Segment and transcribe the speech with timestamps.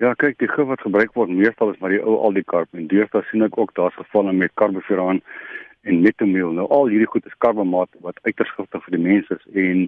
[0.00, 3.20] Ja, kyk, die gif wat gebruik word meestal is maar die ou aldicarb en deesdae
[3.28, 5.18] sien ek ook daar's gevalle met carbofuraan
[5.84, 6.54] en metamiel.
[6.56, 9.82] Nou al hierdie goed is karbamaat wat uiters giftig vir die mense is en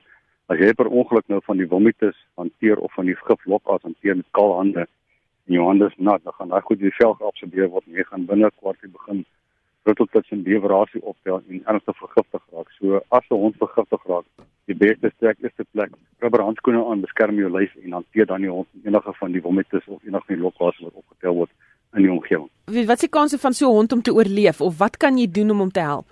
[0.52, 4.20] as jy per ongeluk nou van die vomitus hanteer of van die gif lokas hanteer
[4.20, 7.72] met kaal hande en jou hande is nat, dan gaan daai goed die vel geabsorbeer
[7.72, 9.24] word en jy gaan binne 'n kwartier begin
[9.88, 12.68] rotteltuis en bewerasie optel en ernstig vergiftig raak.
[12.76, 14.28] So as 'n hond vergiftig raak,
[14.70, 15.90] die beste trek is te plek
[16.22, 19.86] rubber handskoene aan, beskerm jou lyf en hanteer dan die hond enige van die vomitus
[19.86, 21.50] of enige van die lokas wat opgetel word
[21.96, 22.48] in die omgewing.
[22.70, 25.26] Wat is die kanse van so 'n hond om te oorleef of wat kan jy
[25.30, 26.06] doen om hom te help?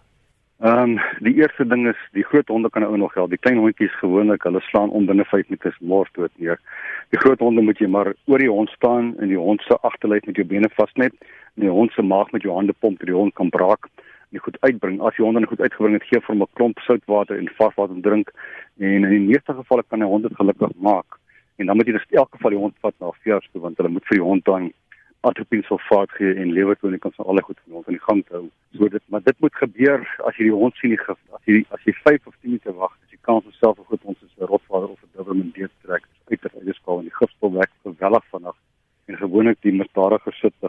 [0.60, 3.30] Ehm um, die eerste ding is die groot honde kan ou nog help.
[3.30, 6.60] Die klein hondjies gewoonlik hulle slaan om binne 5 minute mors dood neer.
[7.08, 10.26] Die groot honde moet jy maar oor die hond staan en die hond se agterlyf
[10.26, 11.14] met jou bene vasnet
[11.56, 13.88] en die hond se maag met jou hande pomp dat die hond kan braak
[14.32, 15.00] en goed uitbring.
[15.00, 17.94] As die hond dan goed uitgebring het, gee vir hom 'n klomp soutwater en varswater
[17.94, 18.30] om drink
[18.78, 21.18] en in die meeste gevalle kan 'n hond dit gelukkig maak.
[21.56, 23.76] En dan moet jy dus elke geval die hond vat na 'n veearts toe want
[23.76, 24.72] hulle moet vir die hond dan
[25.20, 28.48] atropine sulfaat gee en lewertonie kan van alle goed van ons in die gang hou.
[28.72, 31.18] So dit maar dit moet gebeur as jy die hond sien die gif.
[31.36, 33.84] As jy as jy 5 of 10 minute wag, as jy kan vir self 'n
[33.84, 37.08] goed ons is 'n rotvader of 'n doberman deur trek uit uit die skaal en
[37.10, 38.56] die gifspul werk geweldig vinnig.
[39.06, 40.68] En gewoonlik die misdadige sit 'n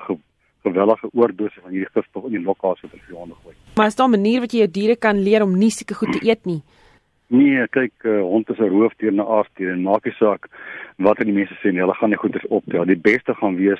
[0.82, 3.56] ge, gewellige oordose van hierdie gifspul in die lokkasie wat vir honde gooi.
[3.76, 6.12] Maar is daar 'n manier wat jy jou diere kan leer om nie sulke goed
[6.14, 6.62] te eet nie?
[7.28, 10.50] Nee, kyk, uh, hond is 'n roofdier na aarddier en maak nie saak
[10.98, 12.86] wat die mense sê nie, hulle gaan nie goeders optel.
[12.86, 13.80] Die beste gaan wees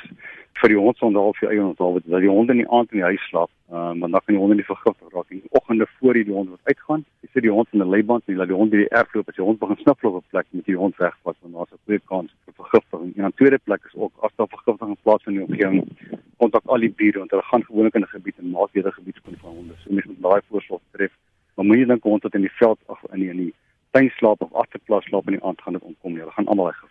[0.62, 3.10] vir die hond sonder half eie onthou dat die hond in die aand in die
[3.12, 5.42] huis slaap, uh, want dan kan die hond nie vergiftig raak nie.
[5.50, 8.40] Oggende voor die hond wat uitgaan, jy sit die hond in 'n leiband en jy
[8.40, 10.48] laat die hond by die erf loop as die hond begin sniffel op 'n plek
[10.52, 13.18] met die hond wegvat want daar's 'n goeie kans vir vergiftiging.
[13.18, 15.88] En 'n tweede plek is ook as daar vergiftiging plaasvind in die omgewing,
[16.42, 19.00] kontak al die bure want hulle gaan gewoonlik in 'n gebied en maak weer 'n
[19.00, 19.74] gebied skoon van honde.
[19.82, 21.14] So mens moet daai voorsorg tref.
[21.56, 23.54] Maar moenie dink hond wat in die veld of in die, in die
[23.92, 26.22] tuin slaap of agterplaas slaap in die aand gaan dit ontkom nie.
[26.24, 26.84] Hulle gaan almal reg